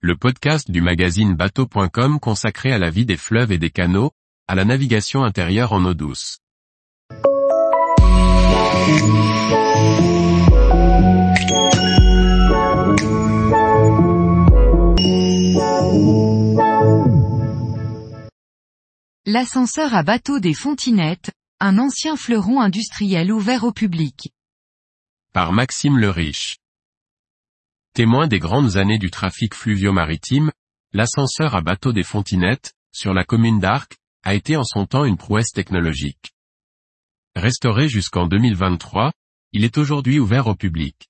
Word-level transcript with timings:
le 0.00 0.14
podcast 0.14 0.70
du 0.70 0.80
magazine 0.80 1.34
bateau.com 1.34 2.20
consacré 2.20 2.72
à 2.72 2.78
la 2.78 2.88
vie 2.88 3.04
des 3.04 3.16
fleuves 3.16 3.50
et 3.50 3.58
des 3.58 3.70
canaux, 3.70 4.12
à 4.46 4.54
la 4.54 4.64
navigation 4.64 5.24
intérieure 5.24 5.72
en 5.72 5.84
eau 5.84 5.94
douce. 5.94 6.38
L'ascenseur 19.26 19.96
à 19.96 20.04
bateau 20.04 20.38
des 20.38 20.54
Fontinettes, 20.54 21.32
un 21.58 21.76
ancien 21.76 22.16
fleuron 22.16 22.60
industriel 22.60 23.32
ouvert 23.32 23.64
au 23.64 23.72
public. 23.72 24.30
Par 25.32 25.52
Maxime 25.52 25.98
le 25.98 26.08
Riche. 26.08 26.58
Témoin 27.98 28.28
des 28.28 28.38
grandes 28.38 28.76
années 28.76 29.00
du 29.00 29.10
trafic 29.10 29.56
fluvio-maritime, 29.56 30.52
l'ascenseur 30.92 31.56
à 31.56 31.62
bateau 31.62 31.92
des 31.92 32.04
Fontinettes, 32.04 32.74
sur 32.92 33.12
la 33.12 33.24
commune 33.24 33.58
d'Arc, 33.58 33.96
a 34.22 34.34
été 34.34 34.56
en 34.56 34.62
son 34.62 34.86
temps 34.86 35.04
une 35.04 35.16
prouesse 35.16 35.50
technologique. 35.50 36.30
Restauré 37.34 37.88
jusqu'en 37.88 38.28
2023, 38.28 39.10
il 39.52 39.64
est 39.64 39.78
aujourd'hui 39.78 40.20
ouvert 40.20 40.46
au 40.46 40.54
public. 40.54 41.08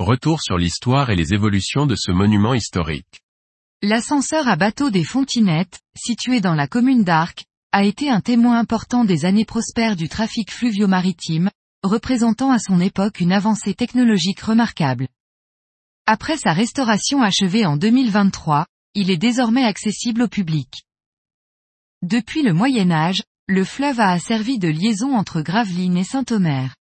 Retour 0.00 0.42
sur 0.42 0.58
l'histoire 0.58 1.10
et 1.10 1.14
les 1.14 1.34
évolutions 1.34 1.86
de 1.86 1.94
ce 1.94 2.10
monument 2.10 2.54
historique. 2.54 3.20
L'ascenseur 3.80 4.48
à 4.48 4.56
bateau 4.56 4.90
des 4.90 5.04
Fontinettes, 5.04 5.82
situé 5.96 6.40
dans 6.40 6.56
la 6.56 6.66
commune 6.66 7.04
d'Arc, 7.04 7.44
a 7.70 7.84
été 7.84 8.10
un 8.10 8.20
témoin 8.20 8.58
important 8.58 9.04
des 9.04 9.24
années 9.24 9.44
prospères 9.44 9.94
du 9.94 10.08
trafic 10.08 10.50
fluvio-maritime, 10.50 11.48
représentant 11.84 12.50
à 12.50 12.58
son 12.58 12.80
époque 12.80 13.20
une 13.20 13.30
avancée 13.30 13.74
technologique 13.74 14.40
remarquable. 14.40 15.06
Après 16.08 16.36
sa 16.36 16.52
restauration 16.52 17.20
achevée 17.20 17.66
en 17.66 17.76
2023, 17.76 18.64
il 18.94 19.10
est 19.10 19.16
désormais 19.16 19.64
accessible 19.64 20.22
au 20.22 20.28
public. 20.28 20.84
Depuis 22.00 22.44
le 22.44 22.52
Moyen 22.52 22.92
Âge, 22.92 23.24
le 23.48 23.64
fleuve 23.64 23.98
a 23.98 24.16
servi 24.20 24.60
de 24.60 24.68
liaison 24.68 25.16
entre 25.16 25.40
Gravelines 25.40 25.96
et 25.96 26.04
Saint-Omer. 26.04 26.76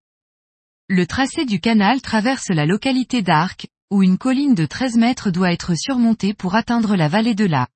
Le 0.89 1.07
tracé 1.07 1.45
du 1.45 1.59
canal 1.59 2.03
traverse 2.03 2.49
la 2.49 2.67
localité 2.67 3.23
d'Arc, 3.23 3.65
où 3.89 4.03
une 4.03 4.19
colline 4.19 4.53
de 4.53 4.67
13 4.67 4.97
mètres 4.97 5.31
doit 5.31 5.51
être 5.51 5.73
surmontée 5.73 6.35
pour 6.35 6.53
atteindre 6.53 6.95
la 6.95 7.07
vallée 7.07 7.33
de 7.33 7.45
la. 7.45 7.67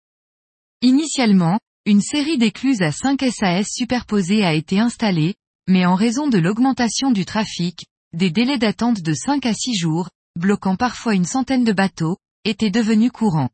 Initialement, 0.83 1.59
une 1.88 2.02
série 2.02 2.38
d'écluses 2.38 2.83
à 2.83 2.92
5 2.92 3.22
SAS 3.31 3.70
superposées 3.73 4.45
a 4.45 4.53
été 4.53 4.80
installée, 4.80 5.33
mais 5.67 5.88
en 5.88 5.95
raison 5.95 6.27
de 6.27 6.38
l'augmentation 6.38 7.09
du 7.09 7.25
trafic, 7.25 7.88
des 8.14 8.30
délais 8.30 8.59
d'attente 8.59 9.02
de 9.02 9.14
5 9.16 9.47
à 9.47 9.53
6 9.55 9.73
jours, 9.73 10.09
bloquant 10.40 10.76
parfois 10.76 11.14
une 11.14 11.26
centaine 11.26 11.64
de 11.64 11.73
bateaux, 11.73 12.18
étaient 12.45 12.72
devenus 12.72 13.12
courants. 13.12 13.50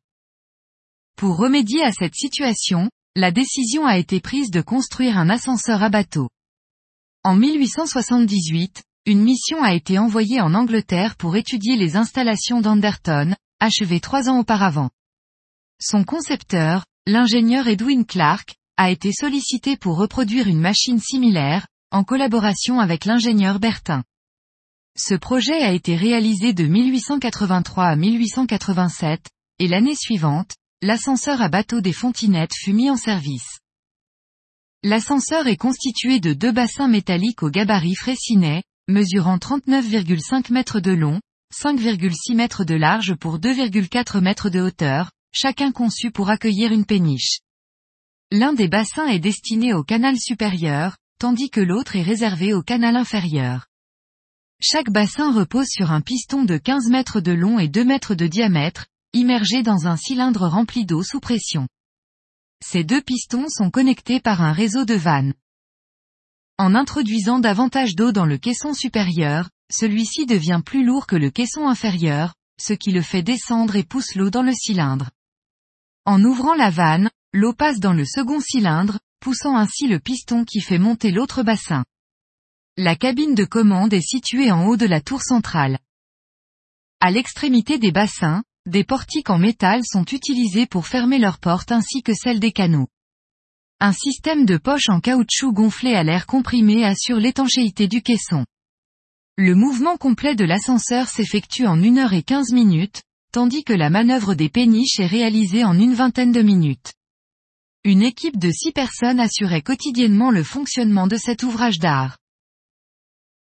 Pour 1.18 1.38
remédier 1.38 1.84
à 1.84 1.92
cette 1.92 2.16
situation, 2.16 2.90
la 3.16 3.32
décision 3.32 3.86
a 3.86 3.98
été 3.98 4.20
prise 4.20 4.52
de 4.52 4.62
construire 4.62 5.18
un 5.18 5.30
ascenseur 5.30 5.84
à 5.84 5.90
bateau. 5.90 6.30
En 7.24 7.36
1878, 7.36 8.84
une 9.06 9.22
mission 9.22 9.64
a 9.64 9.74
été 9.74 10.00
envoyée 10.00 10.42
en 10.42 10.54
Angleterre 10.54 11.16
pour 11.16 11.36
étudier 11.36 11.76
les 11.76 11.96
installations 11.96 12.62
d'Anderton, 12.62 13.36
achevées 13.60 14.00
trois 14.00 14.30
ans 14.30 14.40
auparavant. 14.40 14.90
Son 15.80 16.04
concepteur, 16.04 16.86
l'ingénieur 17.06 17.68
Edwin 17.68 18.06
Clark, 18.06 18.56
a 18.78 18.92
été 18.92 19.12
sollicité 19.12 19.78
pour 19.78 19.98
reproduire 19.98 20.48
une 20.48 20.60
machine 20.60 21.00
similaire, 21.00 21.68
en 21.92 22.04
collaboration 22.04 22.80
avec 22.80 23.06
l'ingénieur 23.06 23.60
Bertin. 23.60 24.04
Ce 24.98 25.14
projet 25.14 25.62
a 25.62 25.74
été 25.74 25.98
réalisé 25.98 26.54
de 26.54 26.64
1883 26.64 27.84
à 27.84 27.96
1887, 27.98 29.28
et 29.60 29.68
l'année 29.68 29.96
suivante, 29.96 30.56
l'ascenseur 30.82 31.42
à 31.42 31.50
bateau 31.50 31.82
des 31.82 31.92
Fontinettes 31.92 32.56
fut 32.56 32.72
mis 32.72 32.90
en 32.90 32.96
service. 32.96 33.60
L'ascenseur 34.84 35.48
est 35.48 35.58
constitué 35.58 36.22
de 36.22 36.32
deux 36.32 36.54
bassins 36.54 36.88
métalliques 36.88 37.44
au 37.44 37.50
gabarit 37.50 37.96
Fraissinet, 37.96 38.64
mesurant 38.88 39.38
39,5 39.38 40.54
mètres 40.54 40.80
de 40.80 40.92
long, 40.92 41.20
5,6 41.54 42.34
mètres 42.36 42.64
de 42.64 42.76
large 42.76 43.16
pour 43.16 43.38
2,4 43.38 44.22
mètres 44.22 44.50
de 44.50 44.62
hauteur, 44.62 45.12
chacun 45.34 45.74
conçu 45.74 46.10
pour 46.10 46.30
accueillir 46.30 46.72
une 46.72 46.86
péniche. 46.86 47.40
L'un 48.32 48.54
des 48.54 48.70
bassins 48.70 49.08
est 49.08 49.20
destiné 49.20 49.74
au 49.74 49.84
canal 49.84 50.18
supérieur, 50.18 50.96
tandis 51.20 51.50
que 51.50 51.62
l'autre 51.62 51.98
est 51.98 52.02
réservé 52.02 52.54
au 52.54 52.62
canal 52.62 52.96
inférieur. 52.96 53.66
Chaque 54.68 54.90
bassin 54.90 55.32
repose 55.32 55.68
sur 55.68 55.92
un 55.92 56.02
piston 56.02 56.44
de 56.44 56.58
15 56.58 56.90
mètres 56.90 57.22
de 57.22 57.32
long 57.32 57.60
et 57.60 57.68
2 57.68 57.86
mètres 57.86 58.16
de 58.16 58.26
diamètre, 58.26 58.88
immergé 59.14 59.62
dans 59.62 59.86
un 59.86 59.96
cylindre 59.96 60.48
rempli 60.48 60.88
d'eau 60.88 61.04
sous 61.04 61.20
pression. 61.20 61.68
Ces 62.66 62.84
deux 62.84 63.04
pistons 63.04 63.46
sont 63.48 63.70
connectés 63.70 64.20
par 64.20 64.42
un 64.42 64.54
réseau 64.54 64.84
de 64.84 64.96
vannes. 64.96 65.36
En 66.58 66.74
introduisant 66.74 67.38
davantage 67.38 67.94
d'eau 67.94 68.12
dans 68.12 68.26
le 68.26 68.40
caisson 68.40 68.74
supérieur, 68.74 69.52
celui-ci 69.72 70.26
devient 70.26 70.62
plus 70.66 70.84
lourd 70.84 71.06
que 71.06 71.16
le 71.16 71.30
caisson 71.30 71.68
inférieur, 71.68 72.34
ce 72.60 72.74
qui 72.74 72.92
le 72.92 73.04
fait 73.04 73.22
descendre 73.22 73.76
et 73.76 73.84
pousse 73.84 74.16
l'eau 74.16 74.32
dans 74.32 74.42
le 74.42 74.54
cylindre. 74.54 75.12
En 76.06 76.24
ouvrant 76.24 76.56
la 76.56 76.72
vanne, 76.72 77.12
l'eau 77.34 77.54
passe 77.54 77.80
dans 77.80 77.94
le 77.94 78.04
second 78.04 78.40
cylindre, 78.40 78.98
poussant 79.20 79.56
ainsi 79.56 79.88
le 79.88 80.00
piston 80.00 80.44
qui 80.44 80.60
fait 80.60 80.80
monter 80.80 81.12
l'autre 81.12 81.44
bassin. 81.44 81.86
La 82.78 82.98
cabine 82.98 83.36
de 83.36 83.46
commande 83.46 83.94
est 83.94 84.02
située 84.02 84.52
en 84.52 84.68
haut 84.68 84.76
de 84.76 84.86
la 84.86 85.00
tour 85.00 85.22
centrale. 85.22 85.80
À 87.00 87.10
l'extrémité 87.10 87.78
des 87.78 87.94
bassins, 87.94 88.44
des 88.66 88.84
portiques 88.84 89.30
en 89.30 89.38
métal 89.38 89.80
sont 89.86 90.04
utilisés 90.04 90.66
pour 90.66 90.86
fermer 90.86 91.18
leurs 91.18 91.40
portes 91.40 91.72
ainsi 91.72 92.04
que 92.04 92.14
celles 92.14 92.42
des 92.42 92.52
canaux. 92.52 92.90
Un 93.80 93.94
système 93.94 94.46
de 94.46 94.58
poche 94.58 94.90
en 94.90 95.00
caoutchouc 95.00 95.54
gonflé 95.54 95.94
à 95.94 96.04
l'air 96.04 96.26
comprimé 96.26 96.84
assure 96.84 97.16
l'étanchéité 97.16 97.88
du 97.88 98.02
caisson. 98.02 98.46
Le 99.38 99.56
mouvement 99.56 99.96
complet 99.96 100.36
de 100.36 100.44
l'ascenseur 100.44 101.08
s'effectue 101.08 101.68
en 101.68 101.82
1 101.82 101.98
heure 101.98 102.14
et 102.14 102.24
15 102.24 102.52
minutes, 102.52 103.04
tandis 103.32 103.64
que 103.64 103.72
la 103.72 103.90
manœuvre 103.90 104.34
des 104.34 104.50
péniches 104.50 105.00
est 105.00 105.08
réalisée 105.08 105.64
en 105.64 105.80
une 105.80 105.94
vingtaine 105.94 106.34
de 106.34 106.42
minutes. 106.42 106.92
Une 107.86 108.02
équipe 108.02 108.38
de 108.38 108.52
six 108.52 108.74
personnes 108.74 109.22
assurait 109.22 109.62
quotidiennement 109.62 110.30
le 110.30 110.44
fonctionnement 110.44 111.08
de 111.08 111.16
cet 111.16 111.44
ouvrage 111.44 111.80
d'art. 111.80 112.18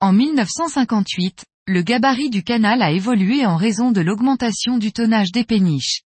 En 0.04 0.12
1958, 0.12 1.46
le 1.66 1.80
gabarit 1.80 2.28
du 2.28 2.42
canal 2.42 2.82
a 2.82 2.90
évolué 2.90 3.46
en 3.46 3.56
raison 3.56 3.90
de 3.90 4.02
l'augmentation 4.02 4.76
du 4.76 4.92
tonnage 4.92 5.32
des 5.32 5.44
péniches. 5.44 6.02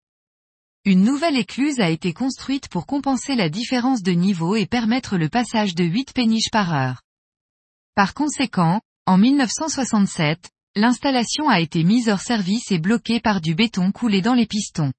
Une 0.84 1.03
nouvelle 1.03 1.36
écluse 1.36 1.81
a 1.81 1.91
été 1.91 2.12
construite 2.12 2.69
pour 2.69 2.86
compenser 2.86 3.34
la 3.34 3.48
différence 3.48 4.04
de 4.04 4.12
niveau 4.12 4.54
et 4.54 4.66
permettre 4.66 5.19
le 5.19 5.28
passage 5.28 5.75
de 5.75 5.82
8 5.82 6.12
péniches 6.12 6.53
par 6.53 6.72
heure. 6.72 7.03
Par 7.97 8.14
conséquent, 8.14 8.81
en 9.06 9.19
1967, 9.19 10.48
l'installation 10.76 11.48
a 11.48 11.59
été 11.59 11.82
mise 11.82 12.09
hors 12.09 12.20
service 12.20 12.70
et 12.70 12.78
bloquée 12.78 13.19
par 13.19 13.41
du 13.41 13.56
béton 13.56 13.91
coulé 13.91 14.22
dans 14.22 14.34
les 14.34 14.47
pistons. 14.47 14.92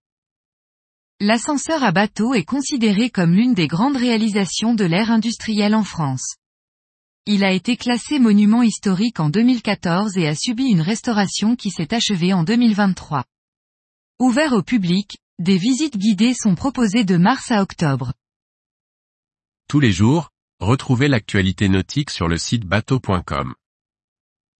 L'ascenseur 1.21 1.85
à 1.85 1.93
bateau 1.93 2.33
est 2.33 2.43
considéré 2.43 3.09
comme 3.09 3.33
l'une 3.33 3.53
des 3.53 3.67
grandes 3.67 3.95
réalisations 3.95 4.73
de 4.73 4.83
l'ère 4.83 5.09
industrielle 5.09 5.73
en 5.73 5.85
France. 5.85 6.35
Il 7.31 7.43
a 7.43 7.51
été 7.51 7.77
classé 7.77 8.17
monument 8.17 8.63
historique 8.63 9.19
en 9.19 9.29
2014 9.29 10.17
et 10.17 10.27
a 10.27 10.33
subi 10.33 10.63
une 10.63 10.81
restauration 10.81 11.55
qui 11.55 11.69
s'est 11.69 11.93
achevée 11.93 12.33
en 12.33 12.43
2023. 12.43 13.23
Ouvert 14.17 14.53
au 14.53 14.63
public, 14.63 15.19
des 15.37 15.59
visites 15.59 15.95
guidées 15.95 16.33
sont 16.33 16.55
proposées 16.55 17.03
de 17.03 17.17
mars 17.17 17.51
à 17.51 17.61
octobre. 17.61 18.13
Tous 19.67 19.79
les 19.79 19.91
jours, 19.91 20.31
retrouvez 20.59 21.07
l'actualité 21.07 21.69
nautique 21.69 22.09
sur 22.09 22.27
le 22.27 22.39
site 22.39 22.65
bateau.com. 22.65 23.53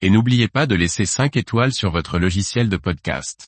Et 0.02 0.12
n'oubliez 0.12 0.48
pas 0.48 0.68
de 0.68 0.76
laisser 0.76 1.08
5 1.08 1.38
étoiles 1.38 1.74
sur 1.74 1.90
votre 1.90 2.20
logiciel 2.20 2.70
de 2.70 2.78
podcast. 2.78 3.48